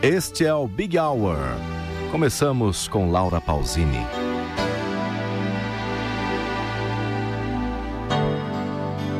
[0.00, 1.36] Este é o Big Hour.
[2.12, 4.06] Começamos com Laura Pausini.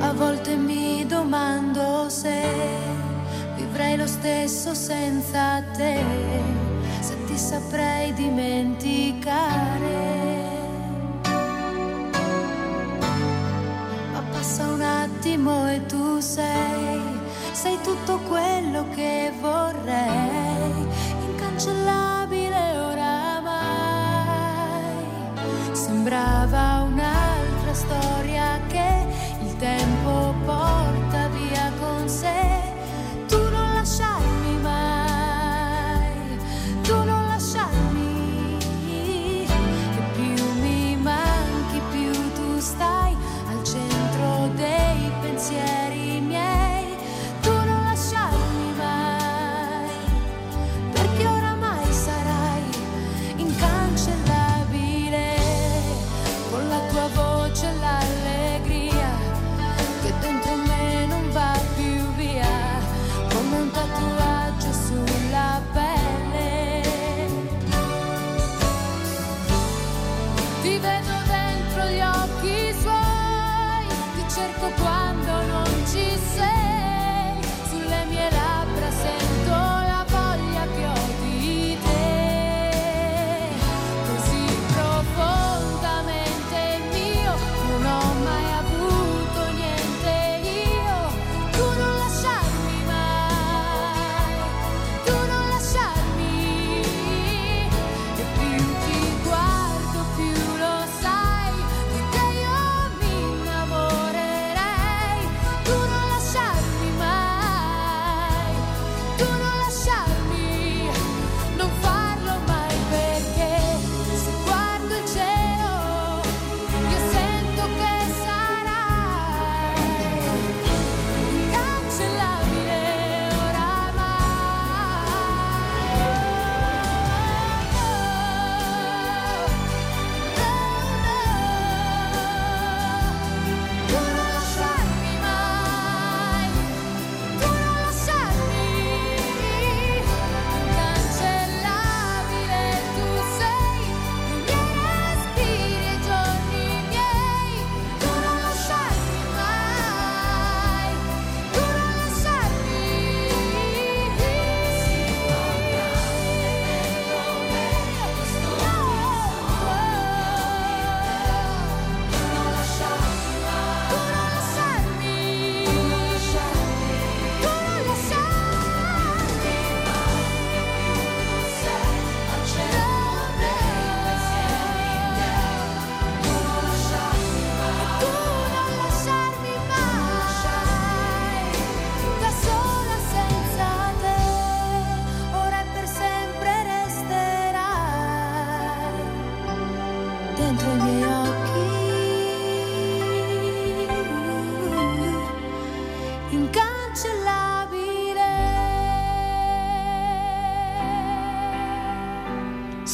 [0.01, 2.45] A volte mi domando se
[3.57, 5.99] vivrei lo stesso senza te,
[7.01, 9.49] se ti saprei dimenticare.
[14.13, 17.03] Ma passa un attimo e tu sei,
[17.53, 20.58] sei tutto quello che vorrei,
[26.09, 26.68] Sembrava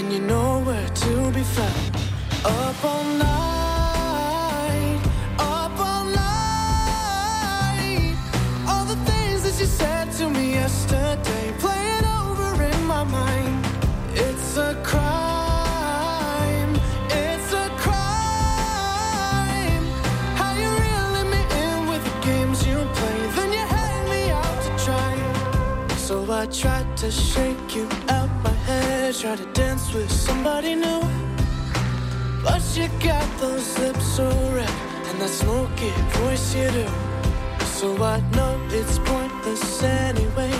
[0.00, 1.96] and you know where to be found.
[2.44, 5.00] Up all night,
[5.38, 8.16] up all night.
[8.66, 13.66] All the things that you said to me yesterday, playing over in my mind.
[14.14, 16.72] It's a crime,
[17.26, 19.84] it's a crime.
[20.40, 20.70] How you
[21.32, 25.14] me in with the games you play, then you hang me out to dry.
[25.96, 28.19] So I tried to shake you out
[29.12, 31.00] try to dance with somebody new.
[32.44, 34.70] But you got those lips so red,
[35.08, 35.90] and that smoky
[36.20, 36.86] voice you do.
[37.78, 40.52] So I know it's pointless anyway,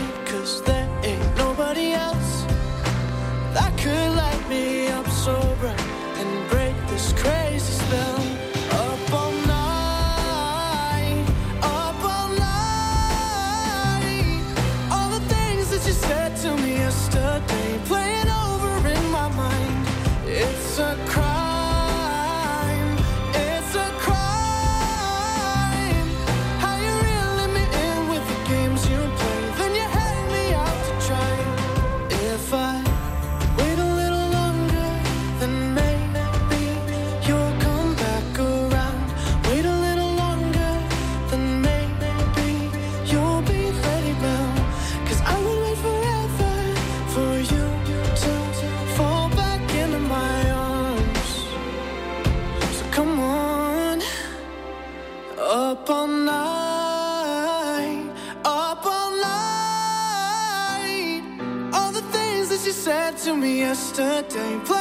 [64.00, 64.79] certain place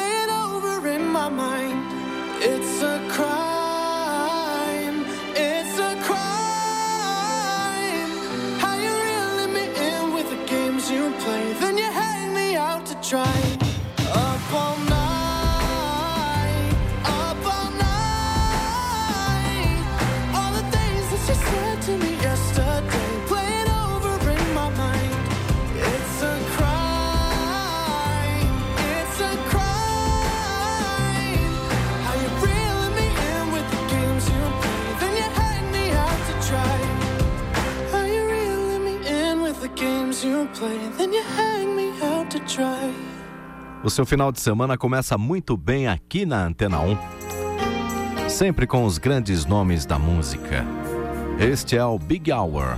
[43.89, 49.00] O seu final de semana começa muito bem aqui na Antena 1, sempre com os
[49.00, 50.63] grandes nomes da música.
[51.39, 52.77] Este é o Big Hour.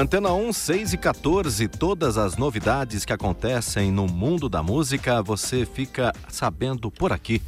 [0.00, 5.66] Antena 1, 6 e 14, todas as novidades que acontecem no mundo da música, você
[5.66, 7.42] fica sabendo por aqui.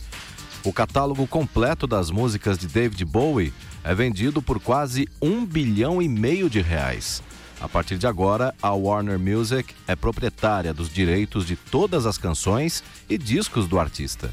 [0.62, 6.06] O catálogo completo das músicas de David Bowie é vendido por quase um bilhão e
[6.06, 7.22] meio de reais.
[7.58, 12.84] A partir de agora, a Warner Music é proprietária dos direitos de todas as canções
[13.08, 14.30] e discos do artista.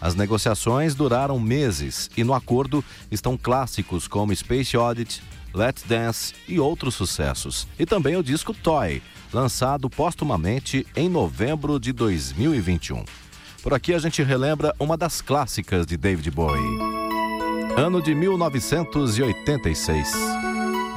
[0.00, 5.22] As negociações duraram meses e no acordo estão clássicos como Space Oddity,
[5.54, 7.66] Let's Dance e outros sucessos.
[7.78, 9.02] E também o disco Toy,
[9.32, 13.04] lançado póstumamente em novembro de 2021.
[13.62, 16.78] Por aqui a gente relembra uma das clássicas de David Bowie.
[17.76, 20.12] Ano de 1986.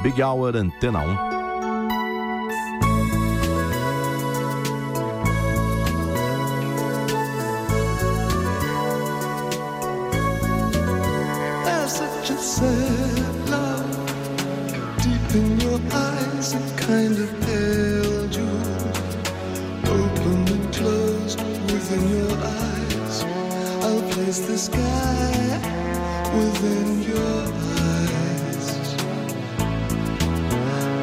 [0.02, 1.34] Big Hour Antena 1.
[11.64, 13.73] There's such a sad
[15.34, 18.88] deep your eyes, a kind of pale jewel,
[19.96, 21.40] open and closed
[21.72, 23.16] within your eyes.
[23.84, 25.60] I'll place the sky
[26.38, 27.40] within your
[27.82, 28.66] eyes.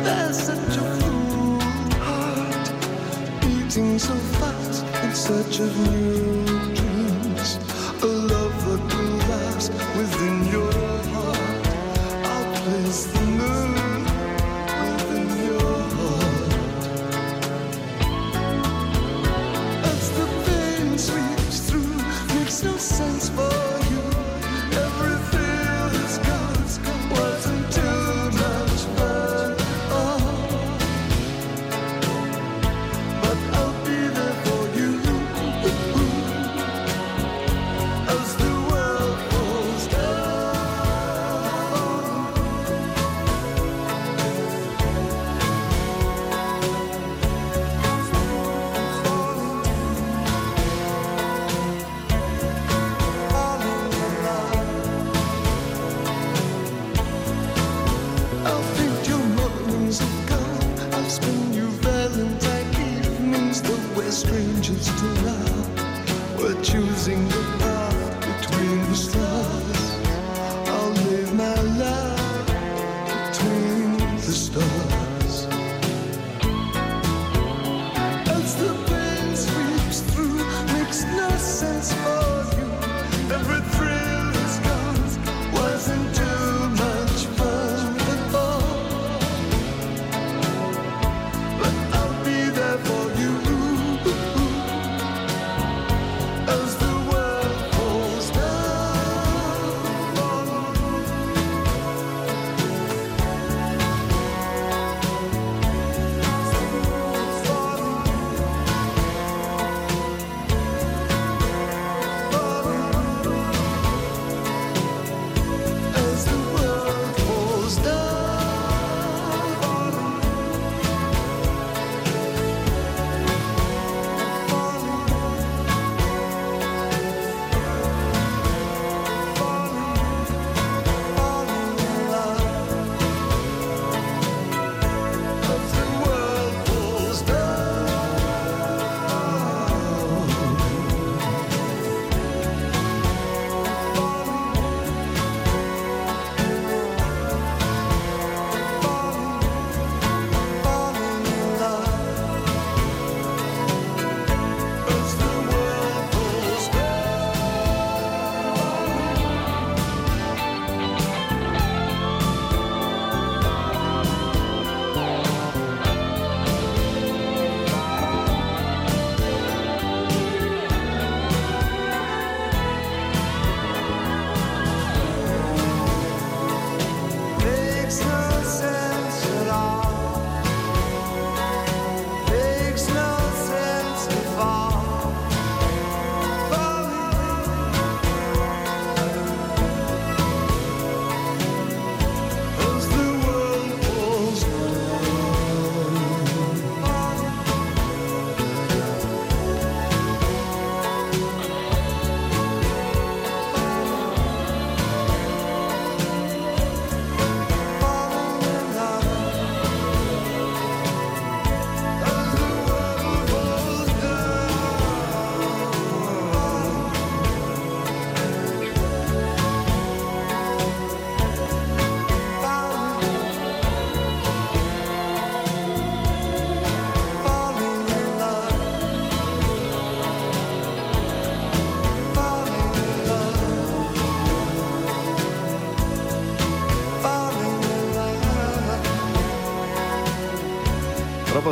[0.06, 1.60] There's such a fool
[2.08, 2.66] heart
[3.42, 6.41] beating so fast in search of new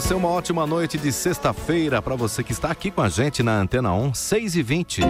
[0.01, 2.01] você uma ótima noite de sexta-feira.
[2.01, 5.01] Para você que está aqui com a gente na Antena 1, 6 e 20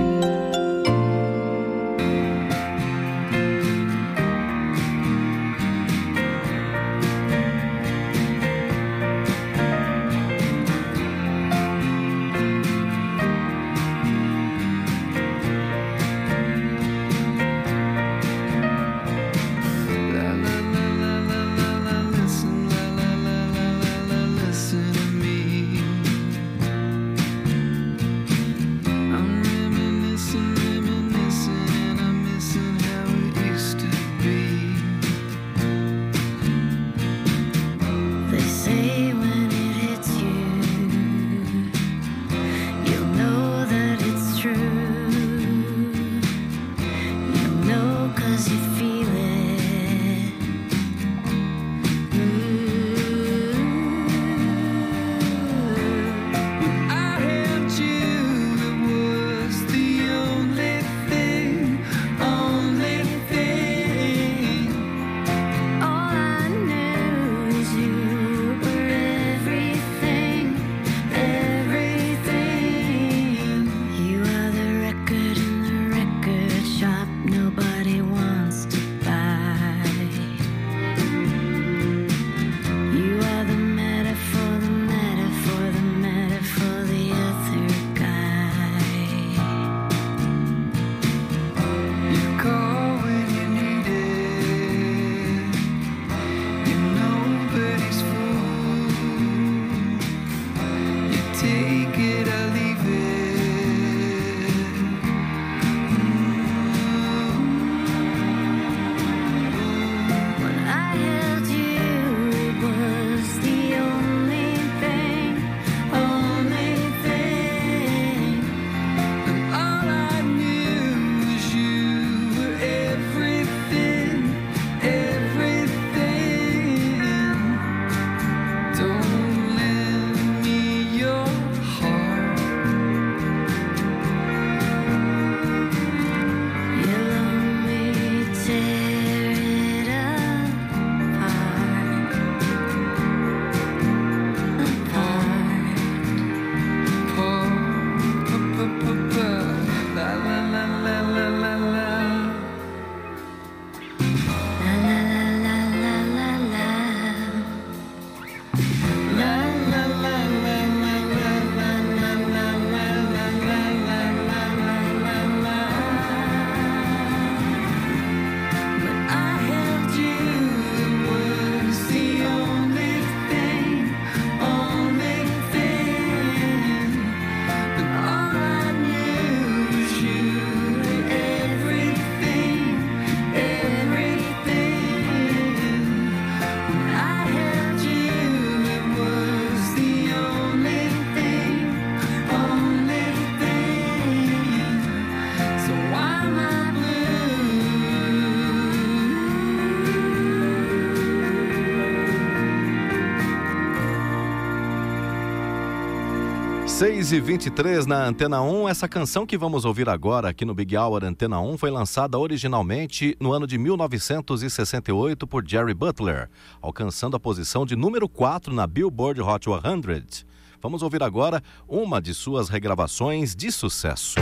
[207.00, 210.76] 6 e 23 na Antena 1, essa canção que vamos ouvir agora aqui no Big
[210.76, 216.30] Hour Antena 1 foi lançada originalmente no ano de 1968 por Jerry Butler,
[216.62, 220.26] alcançando a posição de número 4 na Billboard Hot 100.
[220.62, 224.16] Vamos ouvir agora uma de suas regravações de sucesso.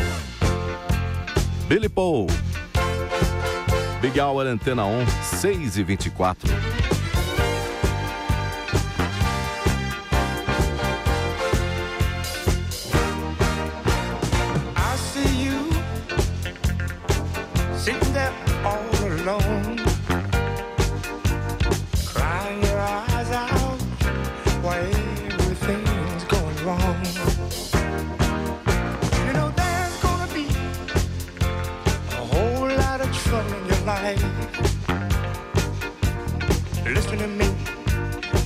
[1.67, 2.27] Billy Paul.
[3.99, 6.47] Big Hour Antena 1, 6 e 24.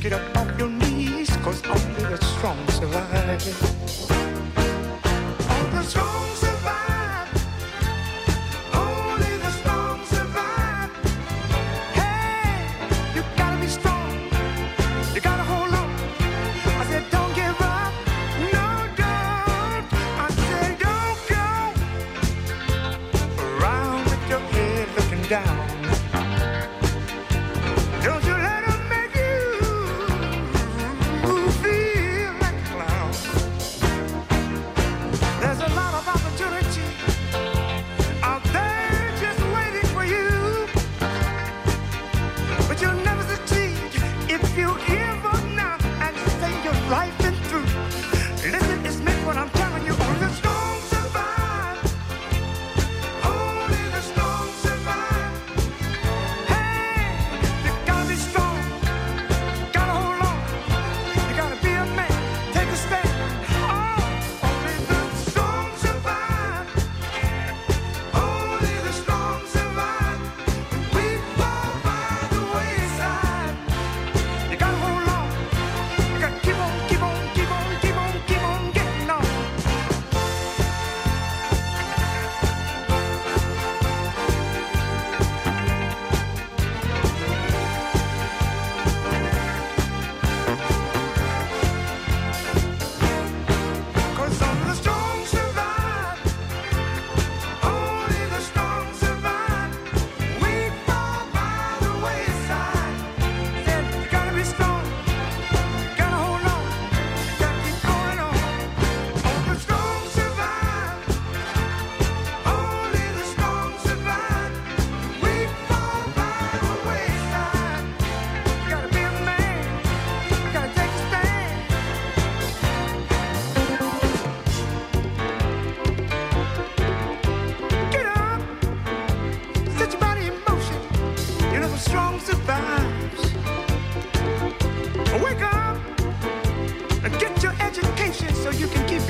[0.02, 4.31] Get up off your knees, cause only the strong survive.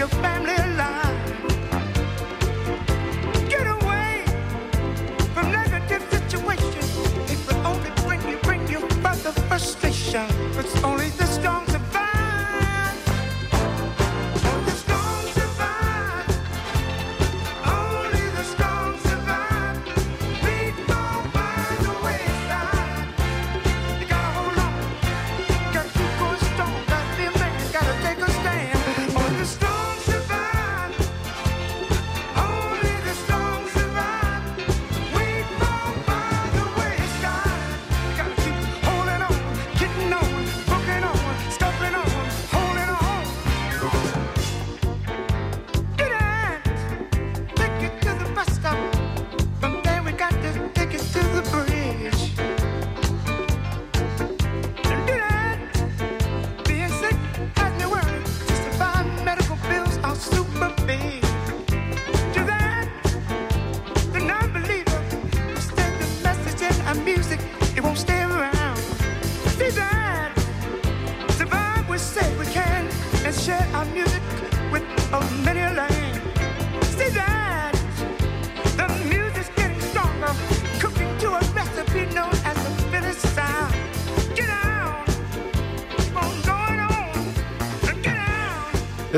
[0.02, 0.61] your family.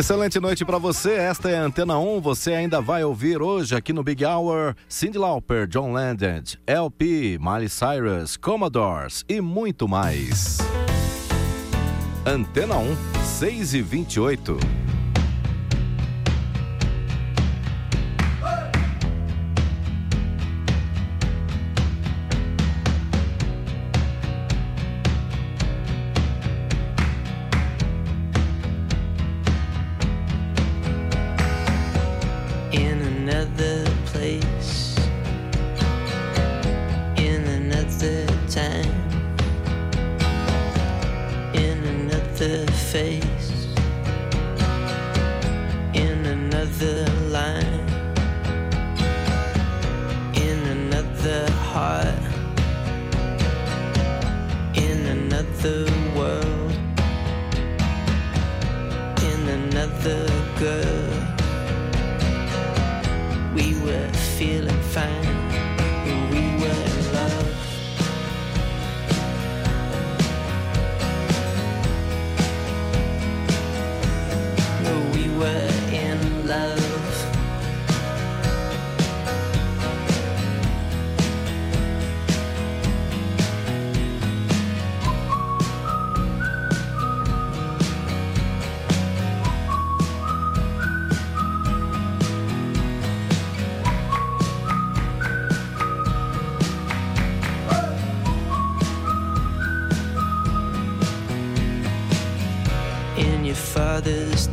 [0.04, 1.14] Excelente noite para você.
[1.14, 2.20] Esta é a Antena 1.
[2.20, 7.70] Você ainda vai ouvir hoje aqui no Big Hour Cindy Lauper, John Landed, LP, Miley
[7.70, 10.58] Cyrus, Commodores e muito mais.
[12.26, 14.83] Antena 1, 6 e 28.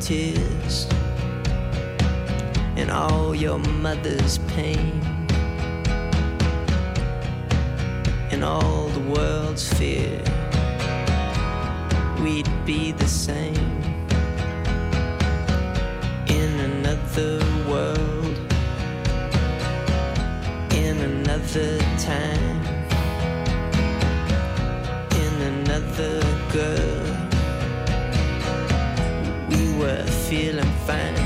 [0.00, 0.86] tears
[2.76, 4.89] and all your mother's pain.
[30.30, 31.19] feeling fine.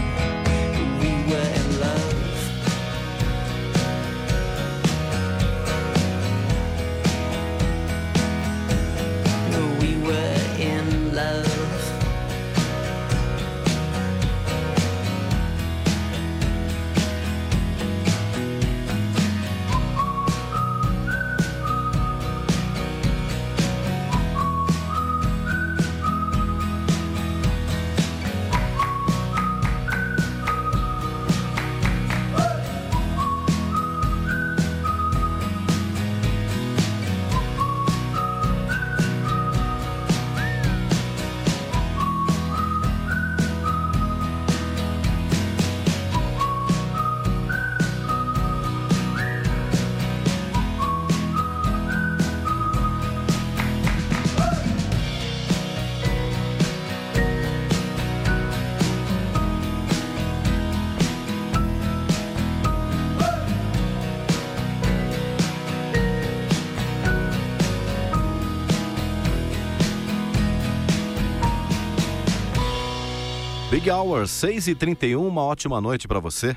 [73.85, 76.57] Big Hour 6 e 31 uma ótima noite para você.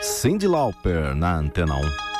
[0.00, 2.11] Cindy Lauper na Antena 1.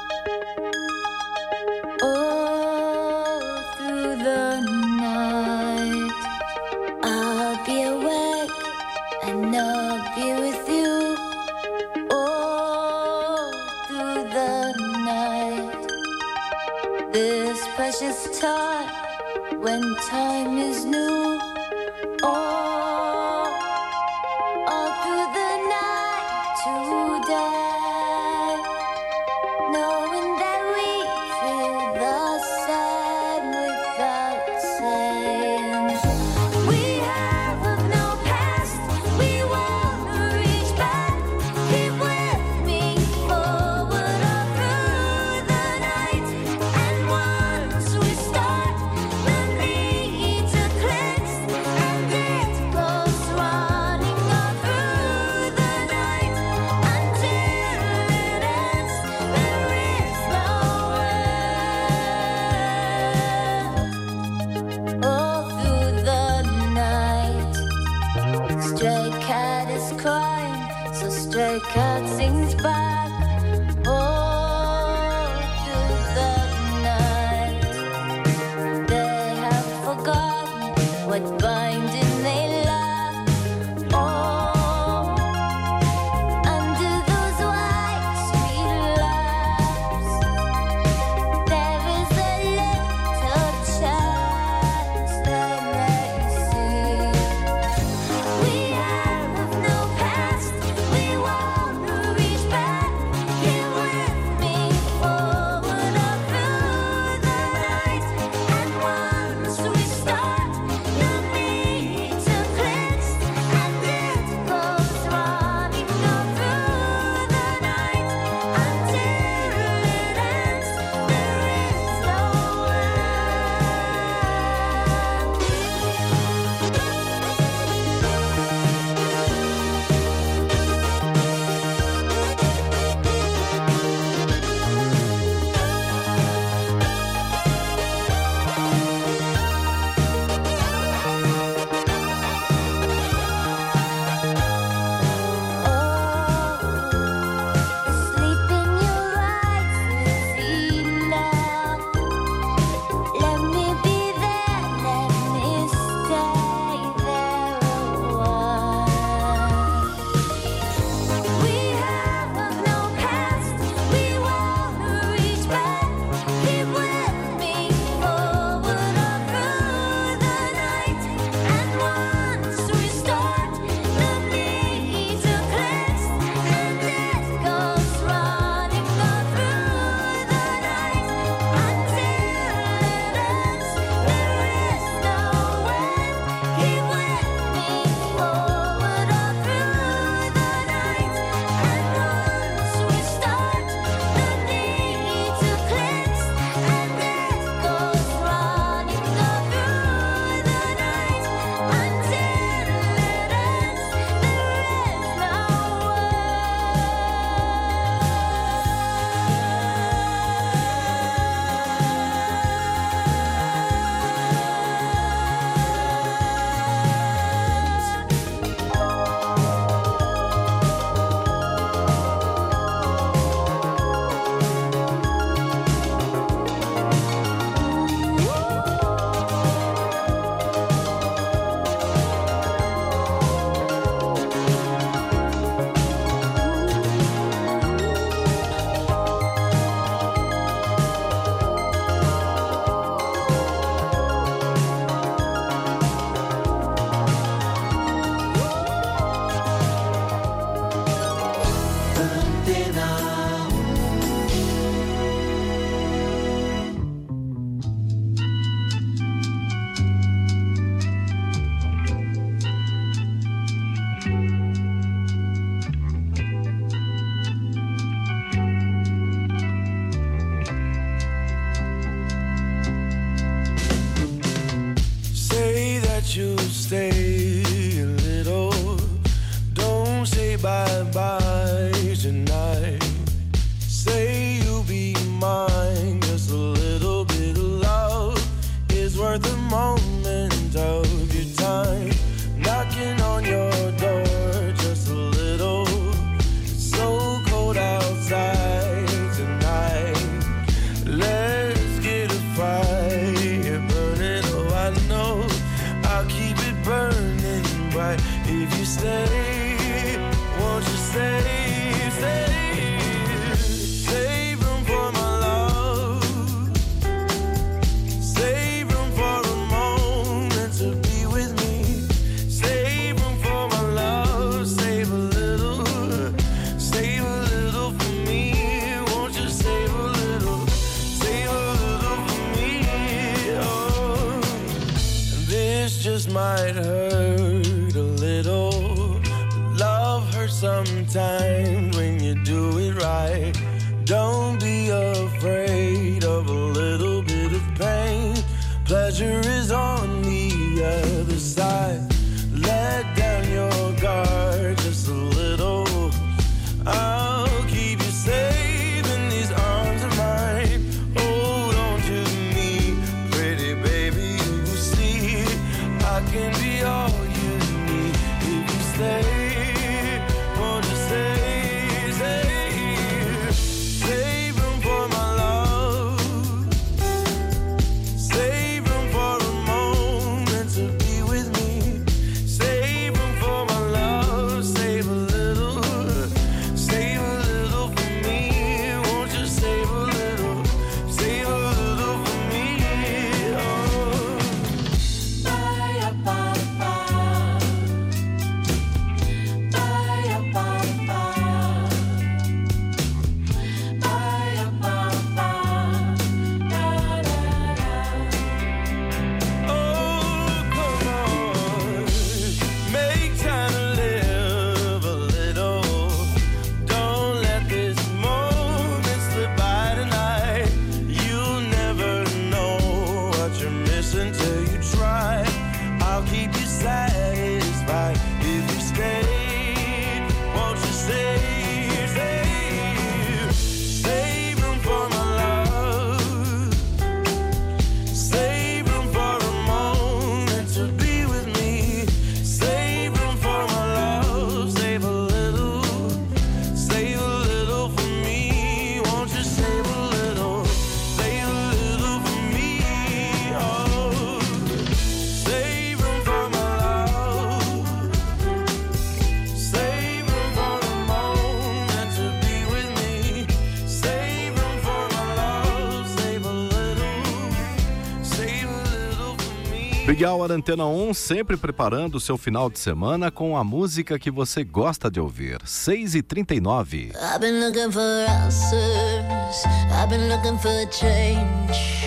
[470.03, 474.11] Legal a Antena 1 sempre preparando o seu final de semana com a música que
[474.11, 475.39] você gosta de ouvir.
[475.45, 481.87] 6 e 39 I've been looking for answers, I've been looking for change.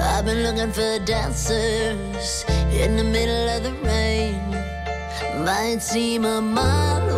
[0.00, 4.40] I've been looking for dancers in the middle of the rain.
[5.44, 7.09] Might seem a mile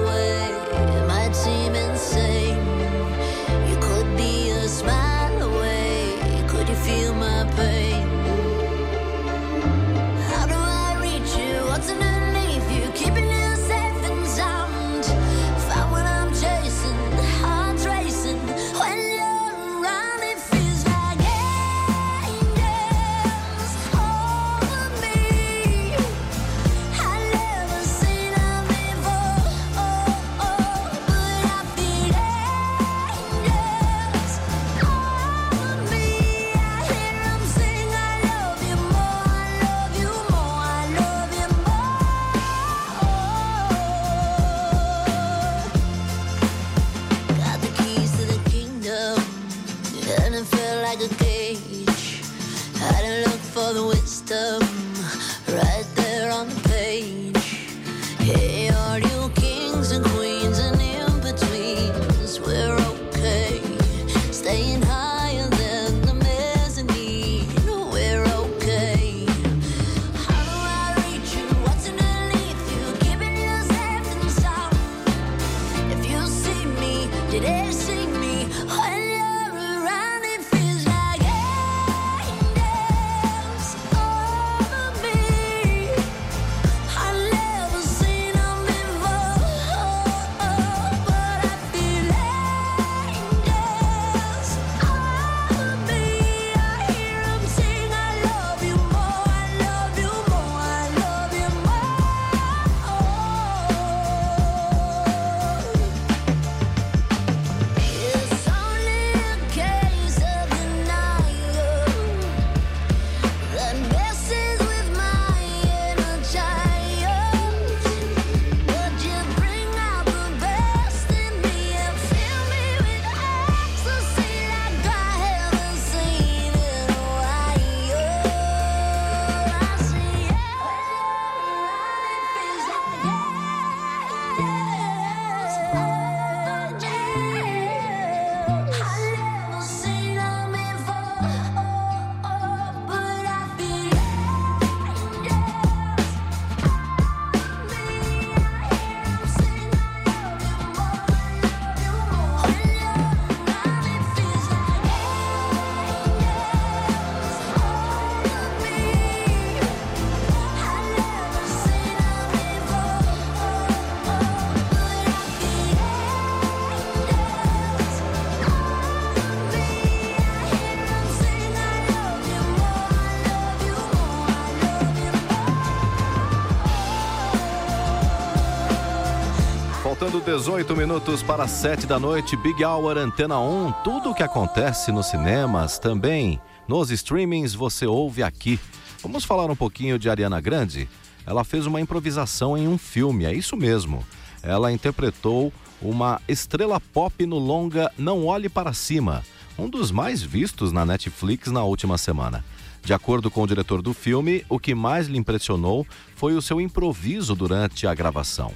[180.42, 183.74] 18 minutos para 7 da noite, Big Hour Antena 1.
[183.84, 188.58] Tudo o que acontece nos cinemas, também nos streamings, você ouve aqui.
[189.04, 190.88] Vamos falar um pouquinho de Ariana Grande?
[191.24, 194.04] Ela fez uma improvisação em um filme, é isso mesmo.
[194.42, 199.22] Ela interpretou uma estrela pop no longa Não Olhe Para Cima,
[199.56, 202.44] um dos mais vistos na Netflix na última semana.
[202.82, 205.86] De acordo com o diretor do filme, o que mais lhe impressionou
[206.16, 208.52] foi o seu improviso durante a gravação.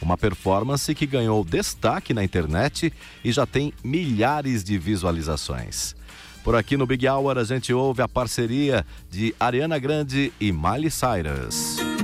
[0.00, 2.92] Uma performance que ganhou destaque na internet
[3.24, 5.94] e já tem milhares de visualizações.
[6.44, 10.90] Por aqui no Big Hour a gente ouve a parceria de Ariana Grande e Miley
[10.90, 11.95] Cyrus.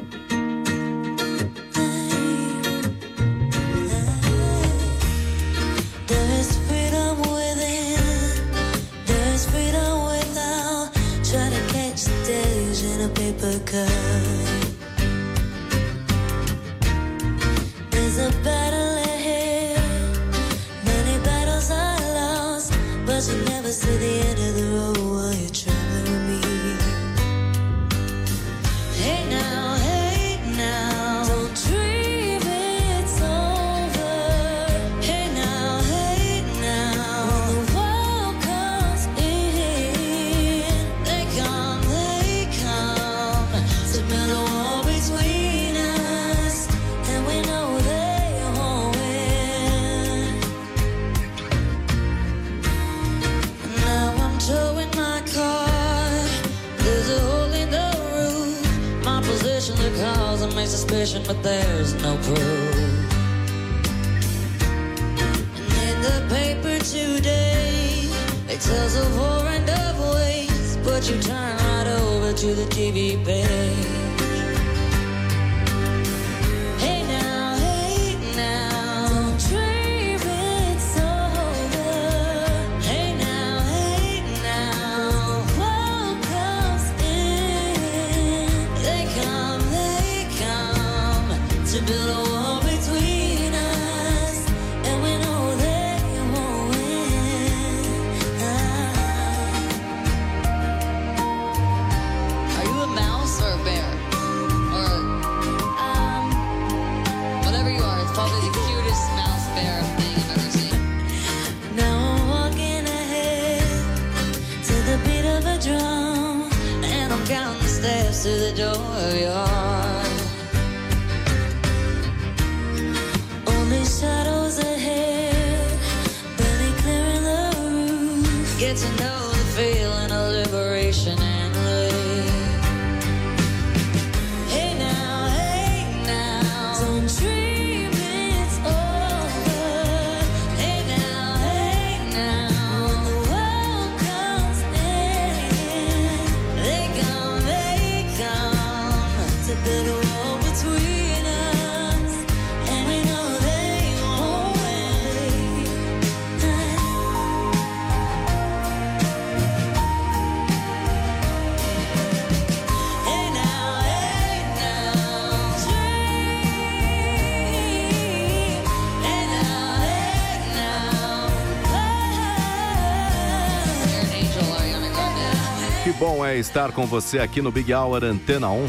[176.14, 178.68] Bom é estar com você aqui no Big Hour Antena 1.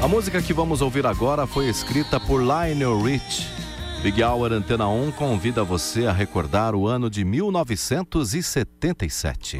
[0.00, 3.46] A música que vamos ouvir agora foi escrita por Lionel Rich.
[4.02, 9.58] Big Hour Antena 1 convida você a recordar o ano de 1977.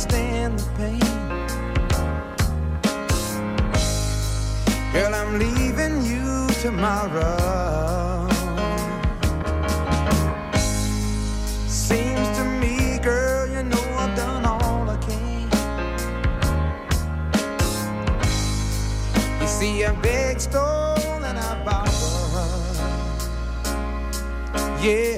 [0.00, 0.98] Stand the pain.
[4.92, 8.28] Girl, I'm leaving you tomorrow.
[11.68, 15.50] Seems to me, girl, you know I've done all I can.
[19.40, 22.78] You see, I beg, stole, and I borrowed.
[24.82, 25.09] Yeah.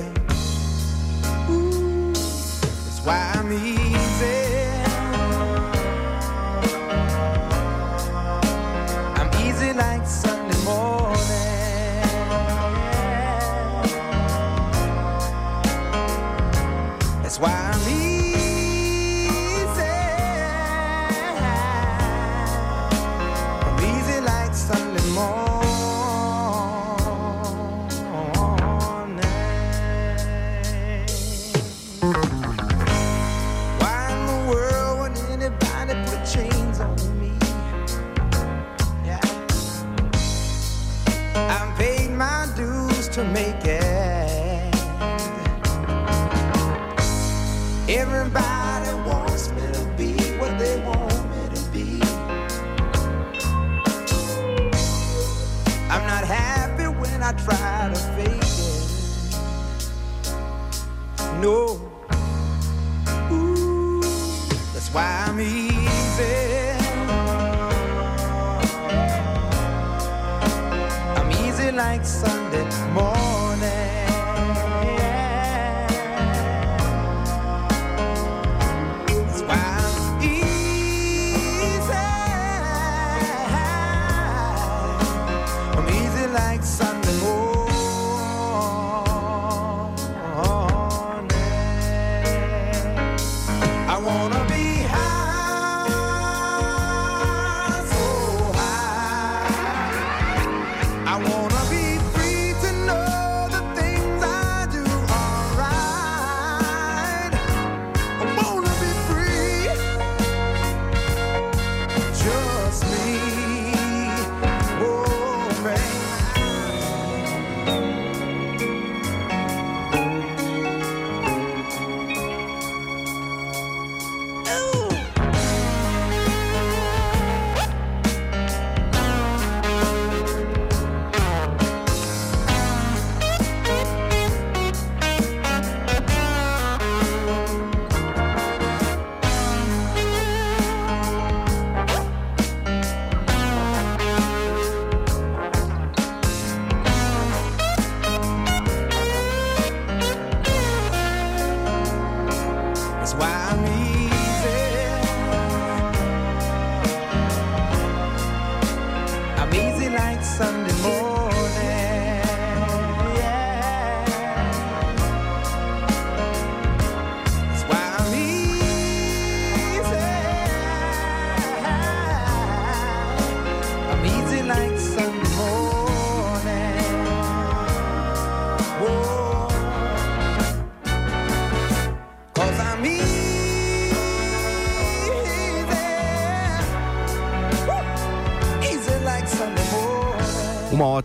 [86.53, 86.92] like sun.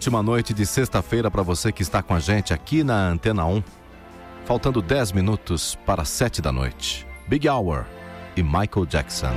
[0.07, 3.61] última noite de sexta-feira para você que está com a gente aqui na Antena 1.
[4.45, 7.05] Faltando 10 minutos para 7 da noite.
[7.27, 7.85] Big Hour
[8.33, 9.35] e Michael Jackson.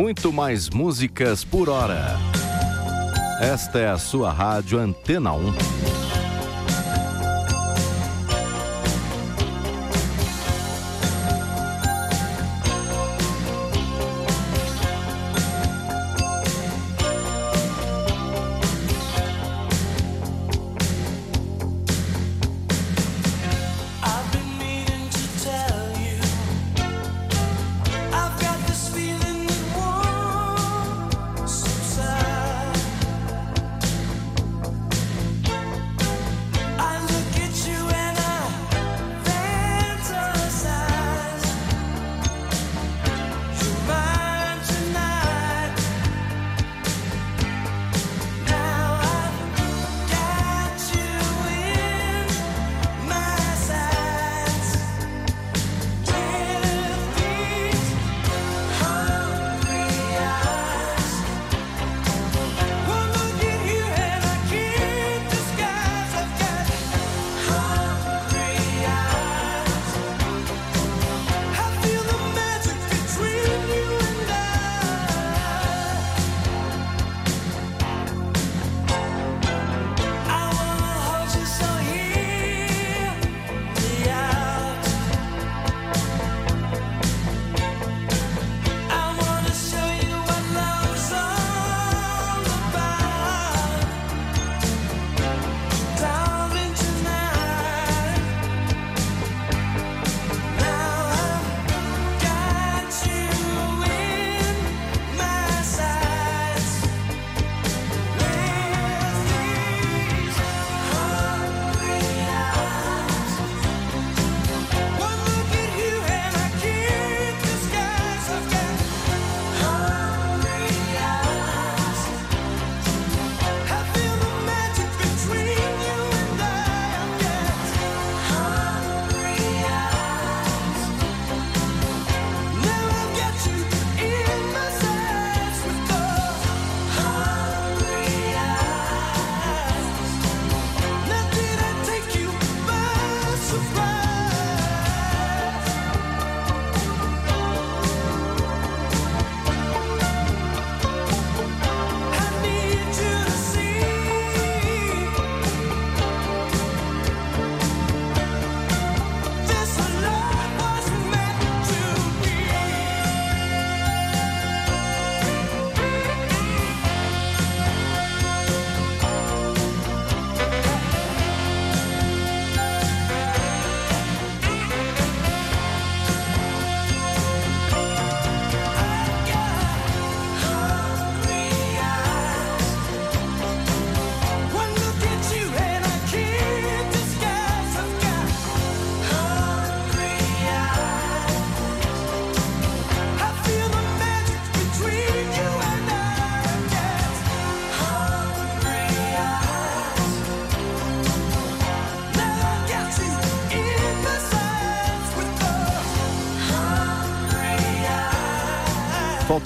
[0.00, 2.16] muito mais músicas por hora.
[3.38, 5.89] Esta é a sua rádio Antena 1.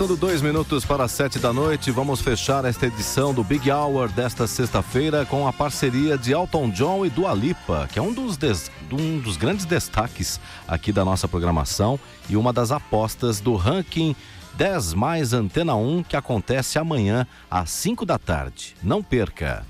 [0.05, 4.47] Faltando dois minutos para sete da noite, vamos fechar esta edição do Big Hour desta
[4.47, 8.71] sexta-feira com a parceria de Elton John e do Alipa, que é um dos, des...
[8.93, 10.39] um dos grandes destaques
[10.69, 11.99] aqui da nossa programação
[12.29, 14.15] e uma das apostas do ranking
[14.59, 18.77] 10 mais Antena 1 que acontece amanhã às 5 da tarde.
[18.83, 19.65] Não perca!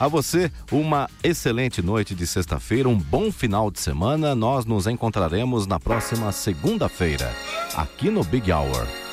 [0.00, 4.34] A você, uma excelente noite de sexta-feira, um bom final de semana.
[4.34, 7.32] Nós nos encontraremos na próxima segunda-feira,
[7.76, 9.09] aqui no Big Hour.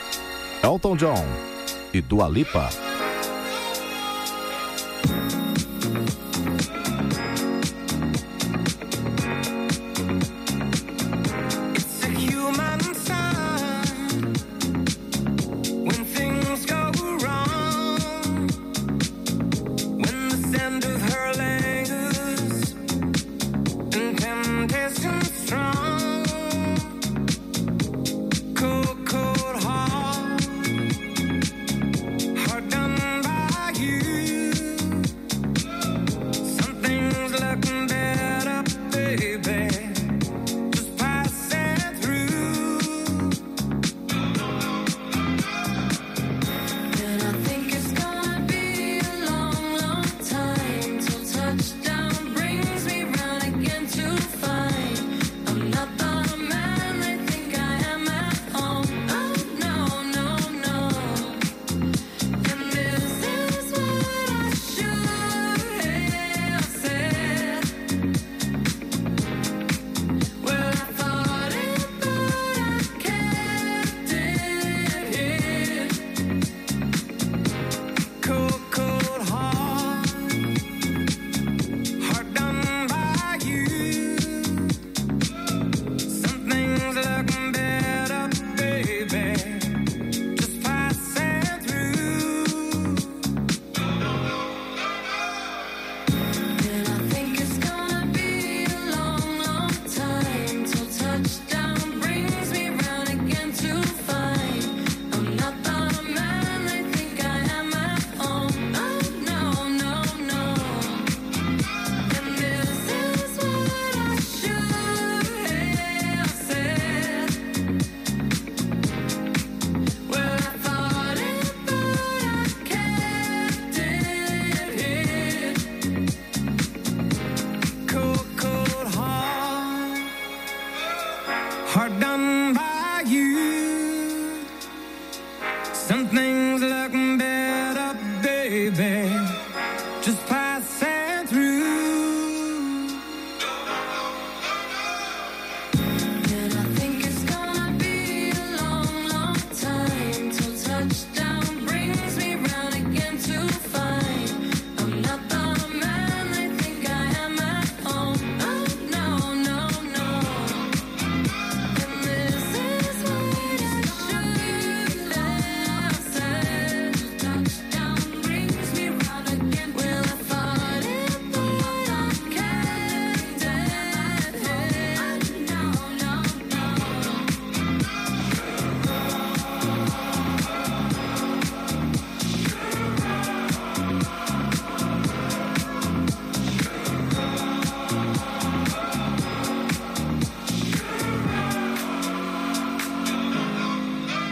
[0.62, 1.26] Elton John
[1.94, 2.70] e Dua Lipa.